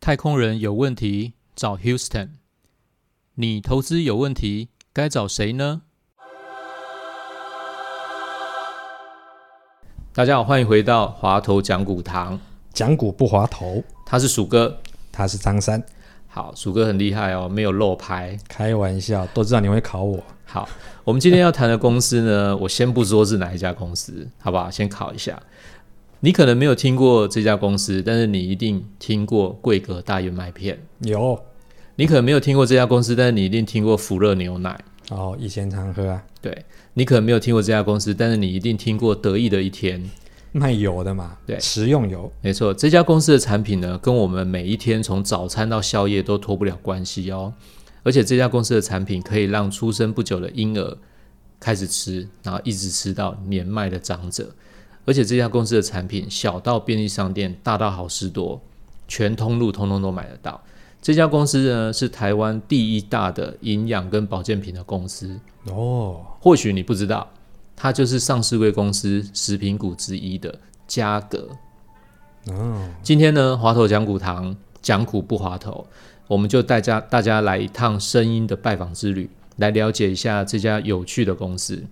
[0.00, 2.30] 太空人有问题找 Houston，
[3.34, 5.82] 你投资有问题该找谁呢？
[10.14, 12.40] 大家好，欢迎回到华头讲股堂，
[12.72, 14.80] 讲股不滑头，他是鼠哥。
[15.12, 15.82] 他是张三，
[16.28, 18.38] 好，鼠哥很厉害哦，没有漏牌。
[18.48, 20.22] 开玩笑，都知道你会考我。
[20.48, 20.66] 好，
[21.02, 24.70] 我们今天要谈的公司呢，我先不说是哪一家公司，好不好？
[24.70, 25.38] 先考一下。
[26.20, 30.78] 你可能没有听过这家公司，但是你一定听过桂格大燕麦片。
[31.00, 31.38] 有
[31.96, 34.78] 你可能没有听过这家公司，但是你一定听过福乐牛奶。
[35.10, 40.02] 哦，以前常喝啊，对你可能没有听过这家公司，但是你一定听过得意的一天。
[40.52, 47.52] 卖油的嘛，对食用油，没错，这家公司的产品呢，跟我们每一天从早餐到宵夜都脱不了关系哦。
[48.06, 50.96] 而且这家公司的产品可以让出生不久的婴儿
[51.58, 54.54] 开始吃，然后一直吃到年迈的长者。
[55.04, 58.62] 而且这家公司的产品小到便利商店，大到好事多，
[59.08, 60.62] 全通路通通都买得到。
[61.02, 67.28] 这家公司呢是台湾第一大的营养跟保健品的公司，哦，或许你不知道，
[67.74, 71.48] 它就是上市贵公司食品股之一的嘉格。
[72.46, 75.84] 哦，今天呢，滑头讲股堂讲股不滑头，
[76.28, 81.82] 我们就带家大家来一趟声音的拜访之旅，来了解一下这家有趣的公司。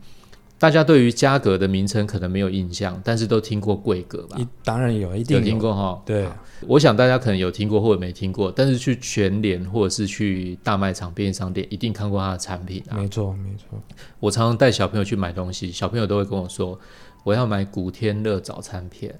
[0.56, 4.36] 大家对于嘉格的名称可能没有印象，但是都听过贵格吧？
[4.38, 6.00] 一当然有，一定有听过哈？
[6.06, 6.27] 对，
[6.66, 12.96] 我想大家可能有听过或者没听过，但是去全联或者是去大卖场、便利商店，一定看过它的产品啊。
[12.96, 13.78] 没错没错，
[14.20, 16.78] 我常常带小朋友去买东西，小朋友都会跟我说，
[17.24, 19.14] 我要买古天乐早餐片。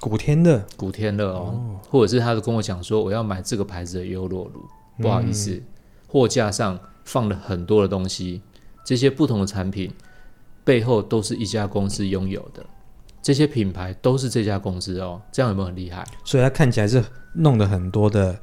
[0.00, 4.64] 古天乐古天乐哦，或者是他都跟我讲说我要买这个牌子的优酪乳，
[4.98, 5.60] 不好意思，
[6.06, 8.40] 货架上放了很多的东西，
[8.84, 9.92] 这些不同的产品
[10.62, 12.64] 背后都是一家公司拥有的，
[13.20, 16.06] 这些品牌都是这家公司哦，这样有没有很厉害？
[16.24, 17.04] 所以它看起来是
[17.34, 18.38] 弄了很多的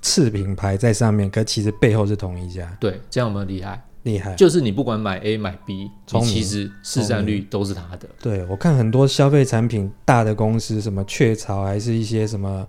[0.00, 3.86] 次品牌在上面，可其实背后是同一家，对，这样有没有厉害？
[4.06, 4.34] 厉害。
[4.36, 8.08] 就是你不管买 A 买 B，你其实市占率都是他的。
[8.22, 12.66] 对我看很多消费产品大的公司，什么雀巢，还是一些什么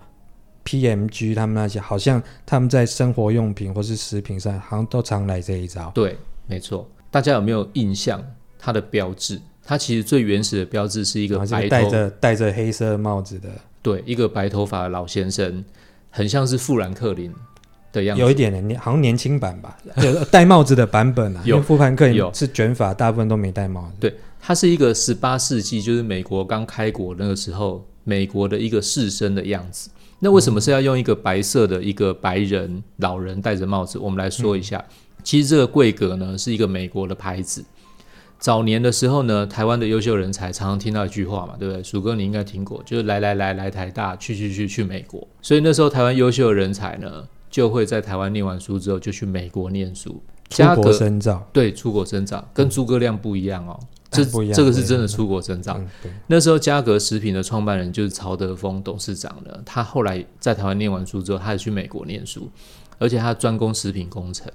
[0.65, 5.89] PMG，他们那些好像他们在生活用品或是食品上，好像都常来这一招。
[5.95, 6.17] 对，
[6.47, 6.89] 没错。
[7.09, 8.21] 大家有没有印象
[8.59, 9.39] 它的标志？
[9.63, 11.37] 它其实最原始的标志是一个
[11.69, 13.49] 戴着戴着黑色帽子的，
[13.81, 15.63] 对，一个白头发的老先生，
[16.09, 17.33] 很像是富兰克林
[17.91, 18.21] 的样子。
[18.21, 21.41] 有一点的年，好像年轻版吧， 有戴帽子的版本啊。
[21.45, 23.95] 有复盘克有是卷发，大部分都没戴帽子。
[23.99, 29.89] 对，它是一个十八世纪，就是美国刚开国那个时候，美国的一个士绅的样子。
[30.19, 33.99] 那为什么是要用一个白色的一个白人老人戴着帽子？
[33.99, 34.83] 我们来说一下，
[35.23, 37.63] 其实这个贵格呢是一个美国的牌子。
[38.39, 41.83] 早年的时候呢，台湾的优秀人才常常听到一句话嘛，对不对？
[41.83, 45.27] 鼠哥你应该听过，就是来来来来台大，去去去去美国。
[45.41, 50.22] 所以那时候台湾优秀的人才呢，就会在台湾念完书之后就去美国念书。
[50.50, 53.78] 出国深造，对，出国深造跟诸葛亮不一样哦，
[54.09, 55.78] 这不一样这个是真的出国深造。
[55.78, 62.50] 嗯，那时候嘉格食品的创办人就是曹德峰董事长呢，他后来在台湾念完书之后，他也去美国念书，
[62.97, 64.50] 而且他专攻食品工程。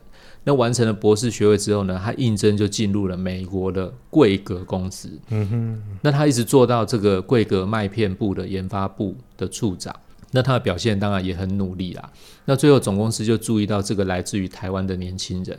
[0.44, 5.10] 那完成了博士学位之后呢，他应征就进入了美国的贵格公司。
[5.28, 9.94] 嗯哼，那他一直做到这个贵格麦片部的研发部的处长。
[10.32, 12.10] 那他的表现当然也很努力啦。
[12.44, 15.58] 那最后总公司就注意到这个来自于台湾的年轻人。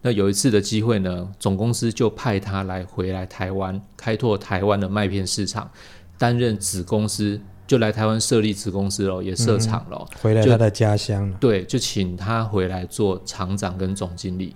[0.00, 5.68] 那有一次的机会呢，总公司就派他来回来台湾，开拓台湾的麦片市场，
[6.16, 10.06] 担任子公司，就来台湾设立子公司喽，也设厂喽。
[10.12, 11.36] 就回来他的家乡了。
[11.40, 14.54] 对，就请他回来做厂长跟总经理。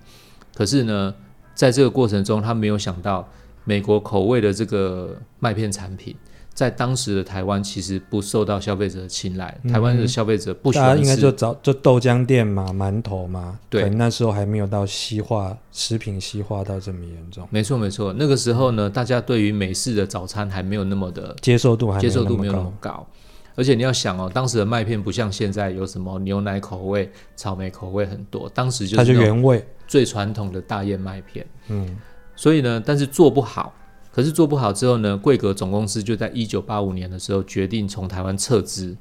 [0.54, 1.12] 可是呢，
[1.54, 3.28] 在这个过程中，他没有想到
[3.64, 6.14] 美国口味的这个麦片产品，
[6.55, 9.59] 在当时的台湾其实不受到消费者的青睐。
[9.71, 18.13] 台湾的消费者不喜欢应该就吃，找就豆浆店嘛，馒头嘛，对可能那时候还没有到西化食品西化到这么严重，没错没错。
[18.13, 22.75] 那个时候呢，大家对于美式的早餐还没有那么的接受度还接受度没有那高么。
[22.81, 23.07] 高。
[23.55, 31.47] 而且你要想哦，当时的麦片不像现在有什么牛奶口味、草莓口味很多，当时就它就是原味，最传统的大燕麦片。
[31.69, 31.98] 嗯，
[32.34, 33.75] 所以呢，但是做不好。
[34.12, 38.94] 可是做不好之后呢，贵格总公司就在一九八五年的时候决定从台湾撤资。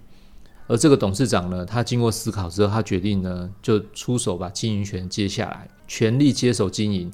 [0.67, 7.11] 而这个董事长呢，他经过思考之后，他决定呢就出手把经营权接下来，全力接手经营。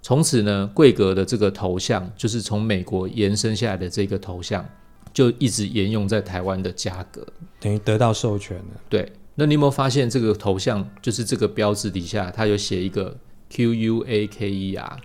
[0.00, 4.64] 从此呢，贵格的这个头像就是从美国延伸下来的这个头像，
[5.12, 7.26] 就一直沿用在台湾的价格。
[7.58, 8.80] 等于得到授权了。
[8.88, 13.16] 对，那你有没有发现这个头像就是这个标志底下，它有写一个
[13.48, 15.00] Q U A K E R。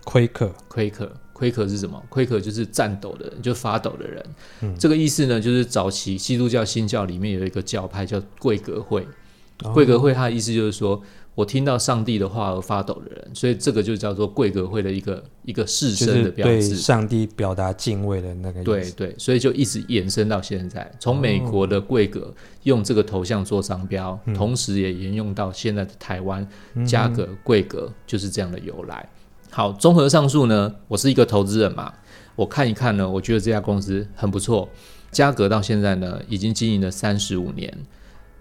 [1.35, 2.01] 亏克，是什么？
[2.07, 4.25] 亏可就是颤抖的人，就发抖的人。
[4.79, 9.05] 这个意思呢，就是早期基督教新教里面有一个教派叫贵格会。
[9.63, 11.01] 哦贵格会它的意思就是说，
[11.33, 16.75] 我听到上帝的话而发抖的人，所以这个就叫做贵格会的一个一个士绅的标对志。
[16.75, 18.93] 上帝表达敬畏的那个意思。
[18.95, 22.33] 对对，所以就一直延伸到现在，从美国的贵格
[22.63, 26.45] 用这个头像做商标，同时也沿用到现在的台湾
[26.85, 29.07] 嘉格贵格，就是这样的由来。
[29.55, 31.93] 好，综合上述呢，我是一个投资人嘛，
[32.35, 34.67] 我看一看呢，我觉得这家公司很不错。
[35.11, 37.73] 嘉格到现在呢，已经经营了三十五年，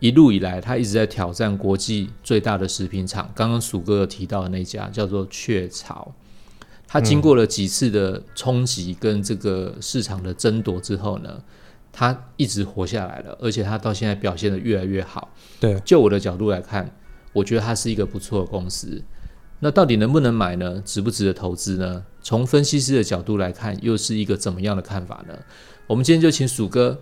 [0.00, 3.30] 一路以来，他一直在挑战国际最大的食品厂。
[3.32, 6.12] 刚刚鼠哥提到的那家叫做雀巢，
[6.88, 11.40] 他经过了几次的冲击跟这个市场的争夺之后呢，
[11.92, 15.28] 他一直活下来了，而且他到现在表现得越来越好。
[15.60, 16.90] 对，就我的角度来看，
[17.32, 19.00] 我觉得它是一个不错的公司。
[19.64, 20.82] 那到底能不能买呢？
[20.84, 22.04] 值不值得投资呢？
[22.20, 25.34] 从分析师的角度来看，又是一个怎么样的看法呢？
[25.86, 27.00] 我们今天就请鼠哥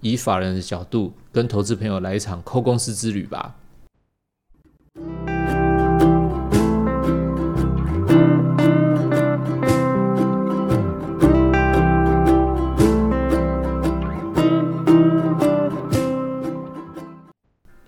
[0.00, 3.56] 以法人的角度跟投资朋友来一场抠公司之旅吧。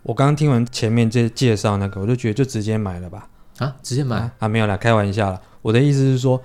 [0.03, 3.29] 我刚刚听完前面这介绍那个，我就觉得就直接买了吧。
[3.59, 4.17] 啊，直接买？
[4.17, 5.41] 啊啊，没有啦，开玩笑啦。
[5.63, 6.43] 我的意思是说，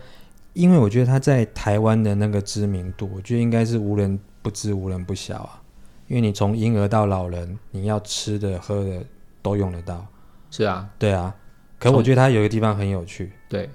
[0.54, 5.62] 因为我觉得他在台湾的那个知名度，我觉得应该是无人不知、无人不晓啊。
[6.08, 9.02] 因为你从婴儿到老人，你要吃的、喝的
[9.42, 10.06] 都用得到。
[10.50, 11.34] 是啊，对啊，
[11.80, 13.70] 可我觉得它有一个地方很有趣，对，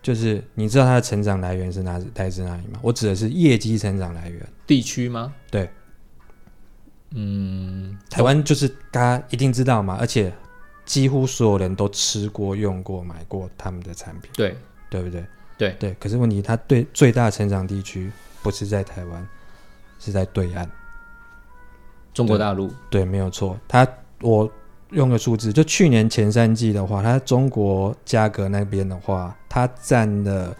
[0.00, 2.78] 就是你知道它的成长来源是哪来自哪里吗？
[2.80, 4.48] 我指的是业绩成长来源。
[4.66, 5.34] 地区吗？
[5.50, 5.68] 对，
[7.10, 10.32] 嗯，台湾就是大家一定知道嘛，而且
[10.84, 14.56] 几乎所有人都吃过、用过、买过他们的产品，对
[14.90, 15.24] 对不对？
[15.56, 15.94] 对对。
[16.00, 18.10] 可是问题，它对最大成长地区
[18.42, 19.26] 不是在台湾，
[19.98, 20.70] 是在对岸。
[22.12, 23.58] 中国大陆，对，没有错。
[23.66, 23.86] 它
[24.20, 24.50] 我
[24.90, 30.56] 用个数字，就去年前三季的话，它中国价格那边的话，它占了，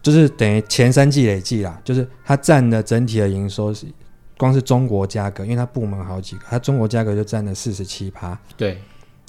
[0.00, 3.86] 就是等于前三季累计啦，就是它占的整体的营收是，
[4.36, 8.38] 光是中国价格，因为它部门好几个，它中国价格就占了四十七趴。
[8.56, 8.80] 对。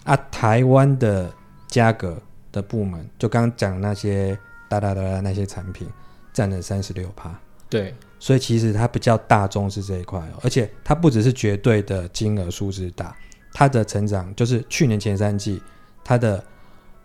[0.04, 1.32] 啊，台湾的
[1.68, 2.22] 价格
[2.52, 4.38] 的部门，就刚刚讲那些
[4.70, 5.88] 哒哒哒哒那些产品，
[6.32, 7.34] 占了三十六趴。
[7.70, 7.94] 对。
[8.20, 13.16] 所以其实它比较大众是这一块哦，而且它不只是绝对的金额数字大，
[13.54, 15.62] 它的成长就是去年前三季
[16.04, 16.44] 它的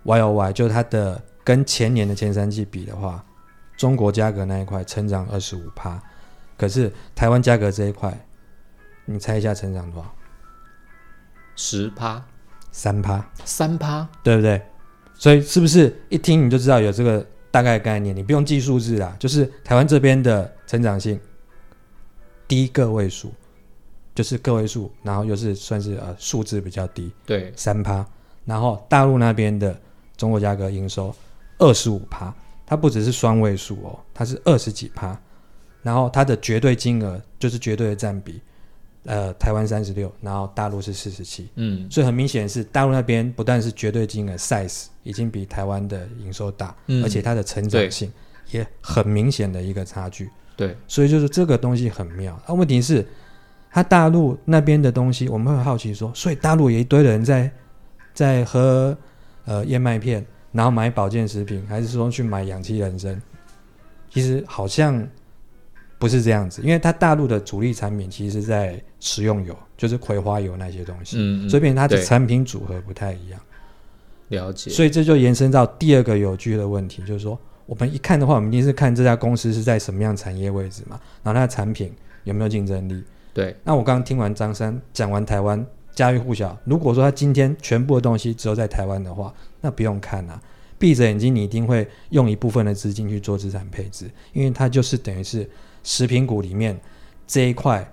[0.05, 3.23] Y O Y，就是它的跟前年的前三季比的话，
[3.77, 6.01] 中国价格那一块成长二十五趴，
[6.61, 8.15] 可是台湾价格这一块，
[9.07, 10.15] 你猜一下成长多少？
[11.57, 12.23] 十趴、
[12.71, 14.61] 三趴，三趴，对不对？
[15.15, 18.15] 所以是不是一听你就知道有这个大概概念？
[18.15, 21.19] 你不用记数字啦，就是台湾这边的成长性
[22.47, 23.33] 低个位数，
[24.15, 28.07] 就是个位数，然后又是算是呃数字比较低，对三趴。
[28.45, 29.75] 然后大陆那边的
[30.15, 31.15] 中国价格营收
[31.57, 32.35] 二十五趴，
[32.67, 35.19] 它不只是双位数哦，它是二十几趴。
[35.83, 38.41] 然后它的绝对金额就是绝对的占比，
[39.05, 41.49] 呃，台湾三十六，然后大陆是四十七。
[41.55, 48.13] 嗯，所以很明显是大陆那边不但是绝对金额 size 已经比台湾的营收大，嗯而且它的成长性
[48.51, 50.29] 也很明显的一个差距。
[50.57, 52.35] 对所以就是这个东西很妙。
[52.45, 53.07] 啊，问题是，
[53.71, 57.51] 它大陆那边的东西，我们会好奇说，所以大陆有一堆人在
[58.13, 58.95] 在喝
[59.47, 60.23] 呃燕麦片，
[60.53, 63.19] 然后买保健食品，还是说去买氧气人参？
[64.11, 65.07] 其实好像
[66.01, 71.19] 不是这样子，因为它大陆的主力产品其实是在食用油，就是葵花油那些东西。
[71.19, 73.39] 嗯，嗯所以变成它的产品组合不太一样，
[74.29, 81.93] 了解，所以这就延伸到第二个有趣的问题，就是说我们一看的话，我们一定是看这家公司是在什么样产业位置嘛，然后它的产品
[82.25, 83.05] 有没有竞争力。
[83.35, 85.65] 对那我刚刚听完张三讲完台湾
[85.95, 90.41] 家喻户晓，如果说他今天全部的东西只有在台湾的话，那不用看啊，
[90.79, 95.49] 闭着眼睛你一定会用一部分的资金去做资产配置，因为它就是等于是
[95.83, 96.79] 食品股里面
[97.27, 97.91] 这一块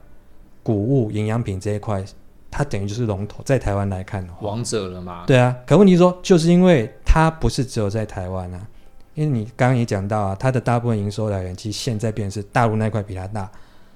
[0.64, 2.04] 谷物营养品这一块，
[2.52, 5.24] 它等于就是龙头，在台湾来看的话，王者了嘛？
[5.26, 8.68] 对啊，可问题是说，就是因为它不是只有在台湾啊，
[9.14, 13.50] 因为你刚刚也讲到啊，它的大部分营收来源其实现在变成是大陆那块比它大，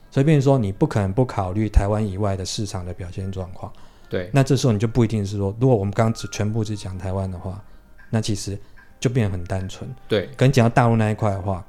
[0.09, 3.71] 所以变成说你不可能不考虑台湾以外的市场的表现状况。
[4.09, 7.63] 对那这时候你就不一定是说，如果我们刚刚只全部只讲台湾的话，
[8.09, 8.57] 那其实
[8.99, 9.89] 就变得很单纯。
[10.07, 11.65] 对可能讲到大陆那一块的话，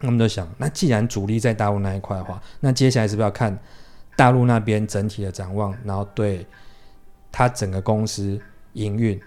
[0.00, 3.58] 我们就想，那既然主力在大陆那一块的话，那接下来是不是要看
[4.16, 6.46] 大陆那边整体的展望，然后对
[7.32, 8.40] 它整个公司
[8.74, 9.20] 营运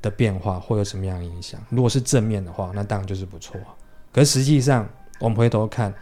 [0.00, 1.60] 的变化会有什么样的影响？
[1.70, 3.60] 如果是正面的话，那当然就是不错。
[4.12, 4.88] 可实际上，
[5.20, 5.92] 我们回头看，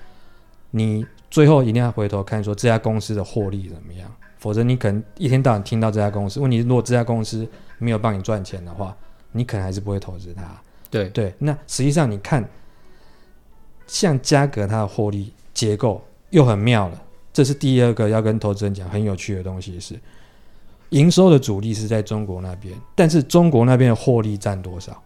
[0.71, 7.47] 你最后一定要回头看说这家公司的获利怎么样，否则你可能一天到晚听到这家公司，问题如果这家公司
[7.79, 8.97] 没有帮你赚钱的话，
[9.33, 10.43] 你可能还是不会投资它。
[10.91, 12.45] 对对，那实际上你看，
[13.91, 19.99] 像嘉格它的获利结构又很妙了，这是第二个要跟投资人讲很有趣的东西是，
[20.91, 25.03] 营收的主力是在中国那边，但是中国那边的获利占多少？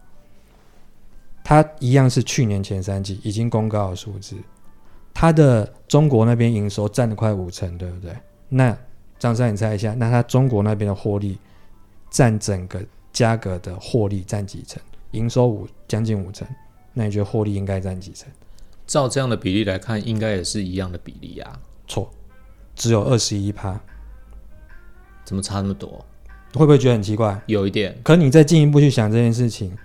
[1.43, 4.37] 它一样是去年前三季已经公告的数字，
[5.15, 8.15] 它的中国那边营收占了快五成，对不对？
[8.51, 8.77] 那
[9.19, 11.39] 张三，你猜一下，那它中国那边的获利
[12.11, 12.83] 占整个
[13.15, 14.79] 嘉格的获利占几成？
[15.13, 16.47] 营收五将近五成，
[16.93, 18.29] 那你觉得获利应该占几成？
[18.87, 21.59] 照这样的比例来看，应该也是一样的比例啊。
[21.87, 22.11] 错，
[22.75, 23.81] 只有二十一趴，
[25.25, 26.05] 怎么差那么多？
[26.55, 27.41] 会不会觉得很奇怪？
[27.47, 29.77] 有一点，可你再进一步去想这件事情，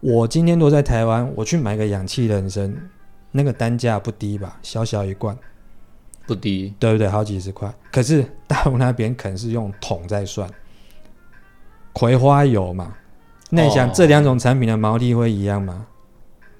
[0.00, 2.90] 我今天都在台湾，我去买个氧气人参，
[3.30, 4.58] 那个单价不低吧？
[4.62, 5.36] 小小一罐，
[6.26, 6.74] 不低。
[6.78, 7.08] 对不对？
[7.08, 7.72] 好几十块。
[7.90, 10.48] 可是大陆那边可能是用桶在算，
[11.92, 12.94] 葵花油嘛，
[13.50, 15.86] 那你想哦这两种产品的毛利会一样吗？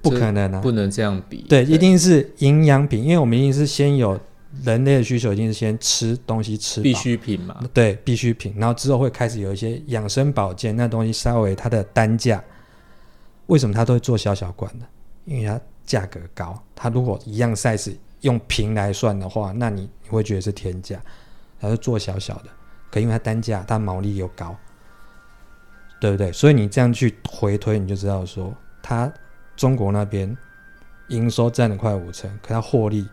[0.09, 0.61] 不可能啊！
[0.61, 1.45] 不能这样比。
[1.49, 4.19] 对，一定是营养品，因为我们一定是先有
[4.63, 7.61] 人类的需求，一定是先吃东西吃饱必需品嘛。
[7.73, 12.43] 对必需品，然后之后会开始有一些养生保健，那东西稍微它的单价，
[13.47, 14.85] 为什么它都会做小小罐的？
[15.25, 20.99] 因为它价格高，它如果一样 size 用瓶来算的话，那你你会觉得是天价，
[21.59, 22.45] 它是做小小的，
[22.91, 24.55] 可因为它单价它毛利又高，
[25.99, 26.31] 对不对？
[26.31, 29.11] 所以你这样去回推，你就知道说，它
[29.55, 30.35] 中国那边
[31.09, 33.07] 营收占了快五成，可它获利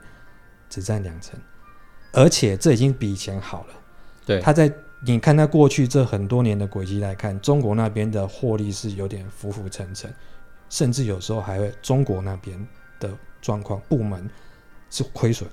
[0.68, 1.38] 只占两成，
[2.12, 3.74] 而且这已经比以前好了。
[4.24, 4.72] 对，它在
[5.04, 10.12] 你看它过去这很多年的轨迹来看，中国那边的获利是有点浮浮沉沉，
[10.70, 12.66] 甚至有时候还会中国那边
[13.00, 14.28] 的状况部门
[14.90, 15.48] 是亏损，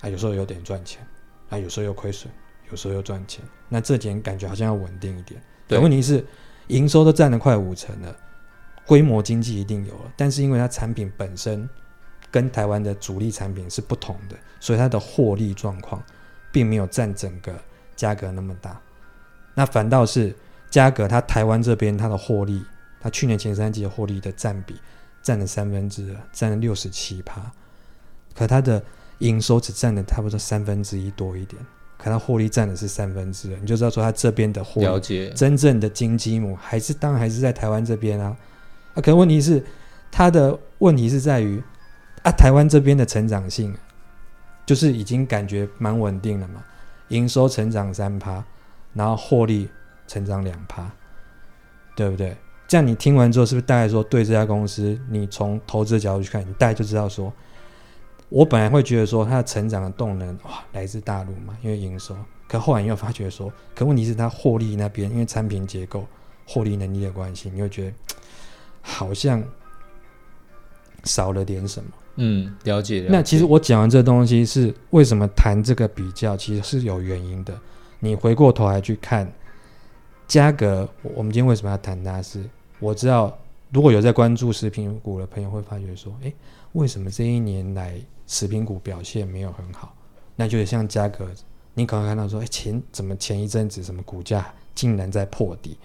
[0.00, 1.06] 啊，有时候有点赚钱，
[1.48, 2.32] 啊，有时候又亏损，
[2.70, 5.40] 有时候又赚钱，那这点感觉好像要稳定一点。
[5.66, 6.24] 对问题是
[6.66, 8.14] 营收都占了快五成了，
[8.86, 11.68] 规模经济一定有了，但是因为它产品本身
[12.30, 16.02] 跟台湾的主力产品是不同的，所以它的获利状况
[16.52, 17.54] 并没有占整个
[17.96, 18.78] 价格那么大。
[19.54, 20.34] 那反倒是
[20.68, 22.62] 价格，它台湾这边它的获利，
[23.00, 24.76] 它去年前三季的获利的占比
[25.22, 27.50] 占了三分之二，占了六十七趴，
[28.34, 28.82] 可它的
[29.18, 31.64] 营收只占了差不多三分之一多一点，
[31.96, 34.86] 可它获利占的是三分之二，你就知道说它这边的获利。
[35.34, 38.36] 真正的金鸡母还是当然还是在台湾这边啊。
[38.94, 39.62] 啊，可问题是
[40.10, 41.62] 它的问题是在于
[42.22, 43.74] 啊，台湾这边的成长性
[44.64, 46.62] 就是已经感觉蛮稳定了嘛，
[47.08, 48.42] 营收成长三趴，
[48.94, 49.68] 然后获利
[50.06, 50.90] 成长两趴，
[51.94, 52.36] 对不对？
[52.66, 57.30] 这样你听完之后，是不是大概说对这家公司，你从投资的角度去看，你大概就知道说，
[58.30, 62.16] 我本来会觉得说它的成长的动能哇来自大陆嘛，因为营收，
[62.48, 66.06] 可后来你又发觉说，可问题是它获利那边，因为产品结构、
[66.46, 67.92] 获利能力的关系，你会觉得
[68.84, 69.42] 好像
[71.04, 71.90] 少了点什么。
[72.16, 73.02] 嗯，了解。
[73.02, 77.58] 了那其实我讲完这东西是为什么谈这个比较，其实是有原因的。
[77.98, 79.32] 你回过头来去看
[80.28, 82.44] 价格，我我们今天为什么要谈它是？
[82.78, 83.36] 我知道
[83.72, 86.32] 如果有在关注食品股的朋友会发觉说，诶，
[86.72, 89.96] 为什么这一年来食品股表现没有很好？
[90.36, 91.28] 那就是像价格，
[91.72, 95.76] 你可能看到说，诶，前怎么前一阵子什么股价竟然在破底？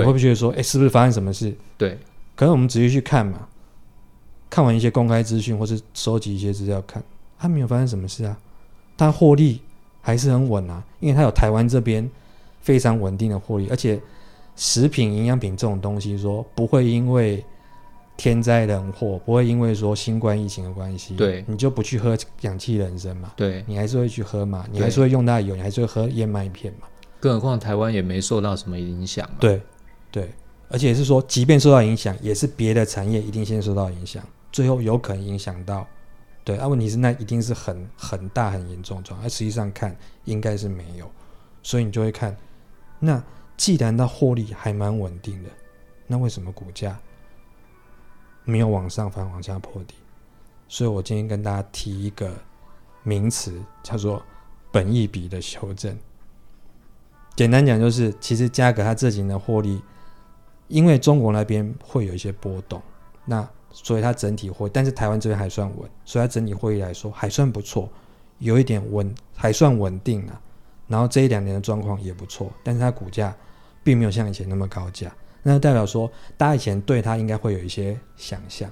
[0.00, 1.54] 会不会觉得说，诶，是不是发生什么事？
[1.78, 1.98] 对，
[2.34, 3.48] 可是我们仔细去看嘛，
[4.50, 7.02] 看完一些公开资讯或是收集一些资料看，
[7.38, 8.36] 它没有发生什么事啊，
[8.96, 9.60] 它获利
[10.00, 12.08] 还是很稳啊，因为它有台湾这边
[12.60, 14.00] 非常稳定的获利，而且
[14.56, 17.44] 食品营养品这种东西说不会因为
[18.16, 21.44] 天灾人祸，不会因为说新冠疫情的关系，对。
[21.48, 26.86] 你就不去喝氧气人参嘛，对，你还是会去喝嘛，你还是会用它的油，你还是会喝燕麦片嘛，
[27.18, 29.36] 更何况台湾也没受到什么影响嘛。
[29.40, 29.60] 对，
[30.14, 30.32] 对，
[30.68, 35.84] 而且是说，即便受到影响，也是别的产业一定先受到影响，最后有可能影响到。
[36.44, 41.10] 对，啊，问题是那一定是很很大很严重状况，而实际上看应该是没有，
[41.64, 42.36] 所以你就会看，
[43.00, 43.20] 那
[43.56, 45.50] 既然它获利还蛮稳定的，
[46.06, 46.96] 那为什么股价
[48.44, 49.96] 没有往上反往下破底？
[50.68, 52.32] 所以我今天跟大家提一个
[53.02, 54.22] 名词，叫做
[54.70, 55.98] 本益比的修正。
[57.34, 59.82] 简单讲就是，其实价格它这几年的获利，
[60.68, 62.80] 因为中国那边会有一些波动，
[63.24, 67.88] 那所以它整体会，但是台湾这边还算稳，所以它整体会议来说还算不错，
[68.38, 70.40] 有一点稳，还算稳定啊。
[70.86, 73.34] 然后这一两年的状况也不错，但是它股价
[73.82, 75.14] 并没有像以前那么高价。
[75.42, 78.70] 那代表说大家以前对它应该会有一些想象。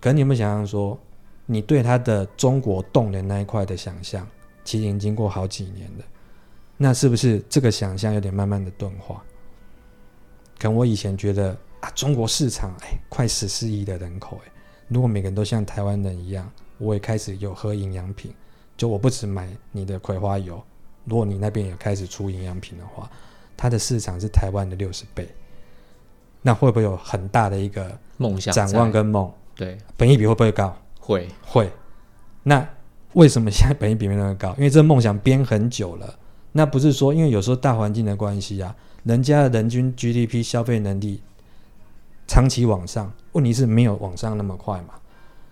[0.00, 0.98] 可你有没有想象说，
[1.46, 4.26] 你对它的中国动的那一块的想象，
[4.64, 6.04] 其实已经经过好几年了，
[6.76, 9.22] 那是不是这个想象有点慢慢的钝化？
[10.58, 14.50] 可能我以前觉得啊，中国市场哎，快十四亿的人口哎，
[14.88, 18.32] 如果每个人都像台湾人一样，我也开始有喝营养品，
[18.76, 20.62] 就我不只买你的葵花油，
[21.04, 23.08] 如果你那边也开始出营养品的话，
[23.56, 25.28] 它的市场是台湾的六十倍，
[26.42, 29.32] 那会不会有很大的一个梦想展望跟梦？
[29.54, 30.76] 对本益比会不会高？
[31.00, 31.70] 会会。
[32.42, 32.68] 那
[33.14, 34.54] 为什么现在本益比没那么高？
[34.56, 36.18] 因为这梦想编很久了。
[36.52, 38.74] 那不是说因为有时候大环境的关系啊，
[39.04, 41.22] 人家的人均 GDP 消费能力
[42.26, 44.94] 长期往上，问题是没有往上那么快嘛。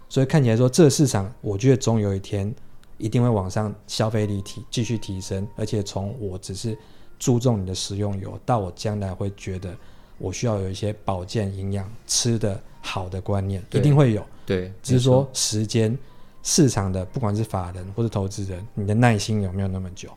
[0.09, 2.55] 所以看起来说，这个市场我觉得总有一天
[2.97, 6.77] 一定会往上，消费力提继续提升，而且从我只是
[7.19, 9.77] 注重你的食用油，到我将来会觉得
[10.19, 14.25] 我需要有一些保健营养吃的好的观念，一定会有。
[14.45, 15.97] 对，只是说时间、
[16.43, 20.09] 市场的不管是法人或是投资人，你的耐心有没有那么久，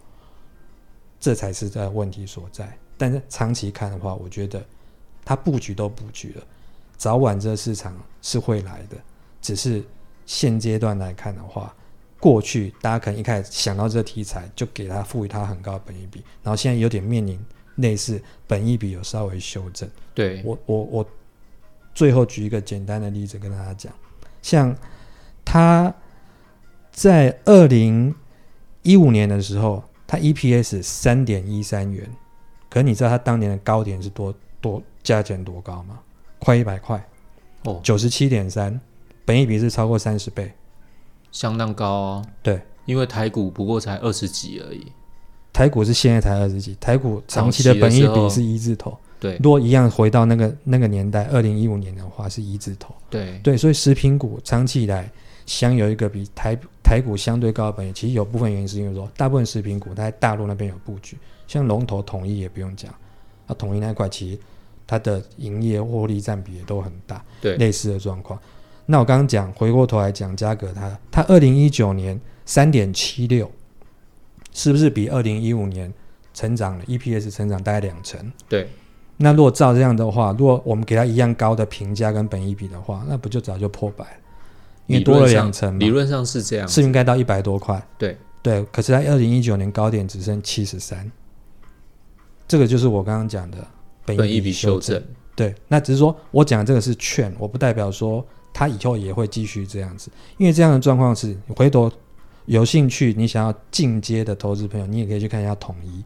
[1.19, 2.77] 这才是这问题所在。
[2.97, 4.63] 但是长期看的话，我觉得
[5.23, 6.43] 它布局都布局了，
[6.97, 8.97] 早晚这个市场是会来的。
[9.41, 9.83] 只是
[10.25, 11.73] 现阶段来看的话，
[12.19, 17.39] 过去大家可能一开始想到这个题材，就给它赋予它很高的本益比，然后现在有点面临
[17.75, 19.89] 类似本益比有稍微修正。
[20.13, 21.09] 对我我我
[21.93, 23.93] 最后举一个简单的例子跟大家讲，
[24.41, 24.75] 像
[25.45, 25.93] 他
[26.91, 28.13] 在二零
[28.81, 32.09] 一五年的时候，他 EPS 三点一三元，
[32.67, 35.99] 可你知道它当年的高点是多多价钱多高吗？
[36.39, 37.07] 快一百块，
[37.65, 38.81] 哦，九十七点三，
[39.23, 40.51] 本益比是超过三十倍。
[41.31, 42.25] 相当高哦。
[42.41, 44.87] 对，因为台股不过才二十几而已。
[45.53, 48.97] 台股是现在才二十几，台股长期的本益时候比是一字头。
[49.19, 52.95] 对如果一样回到那个那个年代，二零一五年的话是一字头。
[53.11, 55.07] 对对，所以食品股长期以来
[55.45, 56.57] 享有一个比台
[56.89, 62.91] 台股相对高的本益，其实有部分原因是因为说，大部分食品股它在大陆那边有布局，像龙头统一也不用讲，
[63.45, 64.39] 啊，统一那一块其实
[64.87, 68.39] 它的营业获利占比也都很大，对类似的状况。
[68.87, 73.51] 那我刚刚讲，回过头来讲嘉格它，它二零一九年三点七六，
[74.51, 75.93] 是不是比二零一五年
[76.33, 78.19] 成长了 EPS 成长大概两成？
[78.47, 78.67] 对
[79.17, 84.11] 那如果照这样的话，如果我们给它一样高的评价跟本益比的话，那不就早就破百了？
[84.89, 86.67] 因为多了两层嘛理，论上是这样。
[86.67, 87.81] 是应该到一百多块。
[87.97, 91.09] 对对，可是在二零一九年高点只剩七十三，
[92.47, 93.57] 这个就是我刚刚讲的
[94.05, 95.03] 本本益比修修正。
[95.35, 101.91] 对，那只是说我讲这个是劝，我不代表说它以后也会继续这样子，因为这样的状况是，你回头
[102.45, 106.03] 有兴趣，你想要进阶的投资朋友，你也可以去看一下统一，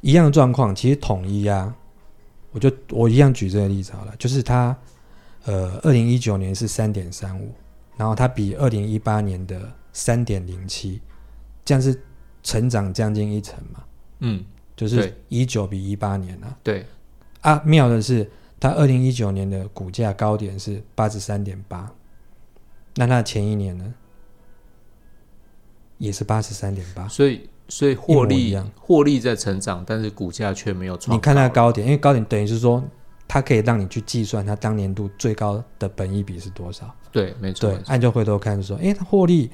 [0.00, 1.74] 一样的状况，其实统一啊，
[2.52, 4.76] 我就我一样举这个例子好了，就是它
[5.44, 7.52] 呃，二零一九年是三点三五，
[7.96, 9.60] 然后它比二零一八年的
[9.92, 11.00] 三点零七，
[11.64, 11.98] 这样是
[12.42, 13.84] 成长将近一成嘛，
[14.20, 14.44] 嗯，
[14.76, 16.56] 就是对一九比一八年啊。
[16.62, 16.84] 对
[17.40, 21.90] 啊，妙的是，它二零一九年的股价高点是八十三点八，
[22.96, 23.94] 那它前一年呢，
[25.96, 27.08] 也是八十三点八。
[27.08, 31.16] 所以所以获利样获利在成长，但是股价却没有创。
[31.16, 32.84] 你看它的，高点，因为高点等于是说，
[33.32, 36.92] 它可以让你去计算它当年度最高的本益比是多少。
[37.12, 39.48] 对，没错对，按就回头看说，诶，它获利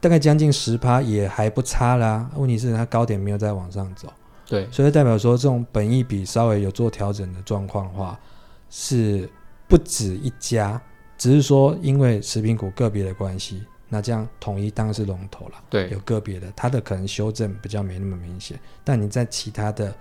[0.00, 2.30] 大概将近十趴，也还不差啦。
[2.36, 4.12] 问题是它高点没有再往上走。
[4.46, 8.20] 对所以代表说，这种本益比稍微有做调整的状况的话，
[8.68, 9.26] 是
[9.66, 10.78] 不止一家，
[11.16, 15.54] 只是说因为食品股个别的关系，那这样统一当然是龙头了。
[15.70, 19.94] 对有个别的，它的可能修正比较没那么明显，但你在其他的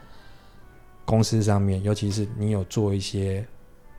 [1.09, 3.43] 公司上面，尤其是你有做一些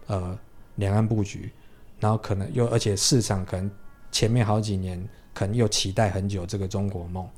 [0.07, 0.39] 呃
[0.77, 1.51] 两岸布局，
[1.99, 3.69] 然后可能又而且市场可能
[4.13, 7.29] 前面好几年可能又期待很久这个中国梦，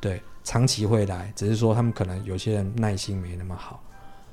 [0.00, 3.82] 对，长期会来，只是说他们可能有些人耐心没那么好，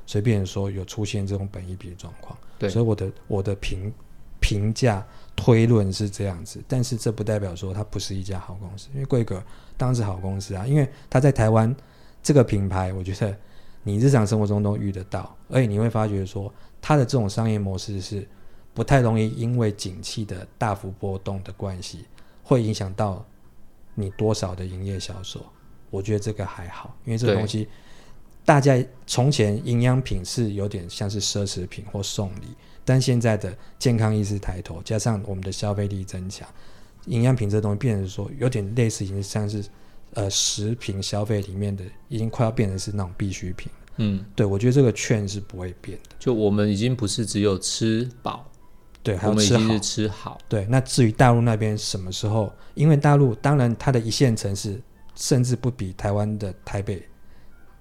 [0.05, 2.37] 所以变说有出现这种本一比的状况。
[2.59, 3.91] 对所以我的我的评
[4.39, 5.03] 评价
[5.35, 9.43] 推论是这样子，但是这不代表说它不是一家好公司，因为贵格
[9.77, 11.75] 当然是好公司啊，因为它在台湾
[12.21, 13.35] 这个品牌，我觉得
[13.87, 18.27] 你日常生活中都遇得到，而且你会发觉说它的这种商业模式是
[18.73, 22.05] 不太容易因为景气的大幅波动的关系，
[22.43, 23.23] 会影响到
[23.93, 25.45] 你多少的营业销售。
[25.91, 27.69] 我觉得这个还好，因为这个东西，
[28.43, 36.45] 大家从前营养品是有点像是奢侈品或送礼，但现在的健康意识抬头，加上我们的消费力增强，
[37.05, 39.63] 营养品这东西变成说有点类似，已经像是
[40.15, 43.71] 呃食品消费里面的，已经快要变成是那种必需品。
[43.97, 46.15] 嗯，对我觉得这个券是不会变的。
[46.19, 48.45] 就我们已经不是只有吃饱，
[49.01, 49.83] 对，还我有吃好们已经是。
[49.83, 50.37] 吃好。
[50.49, 52.51] 对，那至于大陆那边什么时候？
[52.73, 54.81] 因为大陆当然它的一线城市
[55.15, 57.01] 甚至不比台湾的台北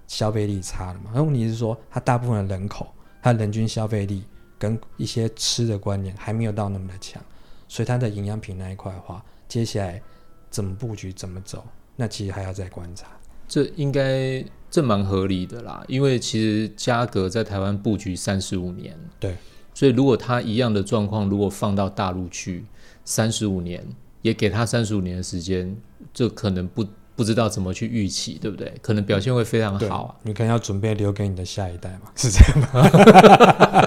[0.06, 1.10] 消费力差了嘛。
[1.12, 2.86] 那问题是说，它大部分的人口，
[3.20, 4.22] 它人均消费力
[4.56, 7.20] 跟一些吃的观念还没有到那么的强，
[7.66, 10.00] 所以它的营养品那一块的话，接下来
[10.48, 11.66] 怎么布局、怎么走，
[11.96, 13.07] 那其实还要再观察。
[13.46, 19.37] 这应该这蛮合理的啦，因为其实嘉格在台湾布局三十五年，对，
[19.74, 22.64] 所以如果他一样的状况，如果放到大陆去
[23.04, 23.87] 三十五年，
[24.22, 25.76] 也给他三十五年的时间，
[26.12, 28.72] 这可能不不知道怎么去预期，对不对？
[28.80, 32.90] 可能表现会非常好啊，你可能要准备留给你的下一代嘛，是这样吗？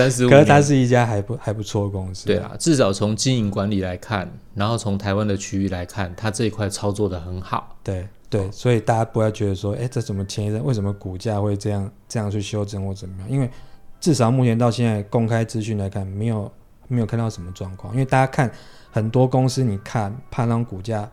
[0.00, 0.60] 三十五可是它。
[0.60, 2.26] 是一家还不还不错的公司。
[2.26, 7.76] 对啊，至少从经营管理来看，然后从台湾的区域来看，它这一块操作的很好。
[7.82, 13.30] 对对，所以大家不要觉得说，哎，这怎么前一阵为什么股价会这样这样去修正或怎么样？
[13.30, 13.50] 因为
[13.98, 16.52] 至少目前到现在公开资讯来看，没有
[16.86, 17.92] 没有看到什么状况。
[17.92, 18.48] 因为大家看
[18.92, 21.10] 很多公司，你看怕那种股价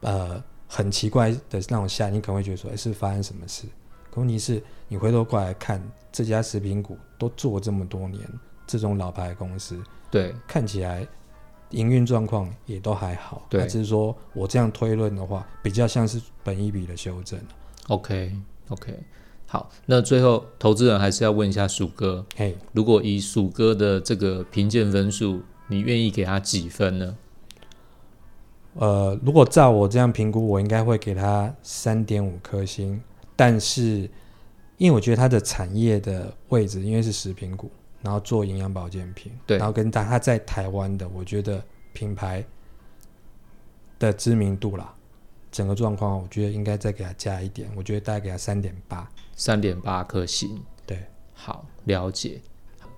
[0.00, 3.64] 呃很奇怪的那种下，你可能会觉得说，哎，是发生什么事？
[4.16, 8.22] 可问题是你回头过来看这家食品股都做这么多年，
[8.66, 9.78] 这种老牌公司
[10.10, 11.06] 对，看起来
[11.72, 17.38] 营运状况也都还好，对那只是说我这样推论的话，比较像是本一笔的修正。
[17.88, 18.32] OK
[18.70, 18.98] OK，
[19.46, 27.18] 好，那最后投资人还是要问一下鼠哥，嘿，如果以鼠哥的这个评鉴分数，你愿意给他几分呢？
[28.76, 33.02] 呃，如果照我这样评估，我应该会给他三点五颗星，
[33.36, 34.10] 但是
[34.78, 37.70] 因为我觉得它的产业的位置，因为是食品股，
[38.02, 42.44] 然后做营养保健品，对然后跟它它在台湾的，我觉得品牌
[43.98, 44.94] 的知名度啦，
[45.52, 49.08] 整个状况，我觉得应该再给它加一点，我觉得大概给它三点八。
[49.34, 50.62] 三点八颗星。
[50.86, 52.40] 对，好，了解。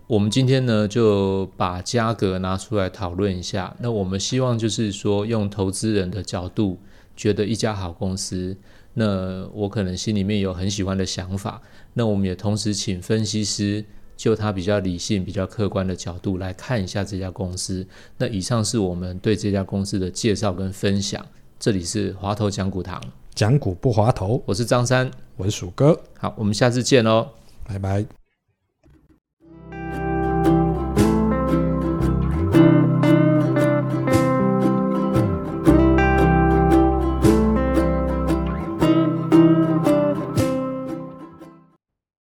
[0.06, 3.76] 我们今天呢就把价格拿出来讨论一下。
[3.80, 6.78] 那我们希望就是说，用投资人的角度，
[7.16, 8.56] 觉得一家好公司，
[8.98, 11.62] 那我可能心里面有很喜欢的想法。
[11.94, 13.84] 那我们也同时请分析师
[14.16, 17.86] 就他比较理性、比较客观的角度来看一下这家公司。
[18.16, 21.24] 那以上是我们对这家公司的介绍跟分享。
[21.60, 23.00] 这里是华头讲股堂，
[23.34, 25.08] 讲股不滑头，我是张三。
[25.36, 27.28] 我是鼠哥，好，我们下次见喽。
[27.64, 28.27] 拜拜。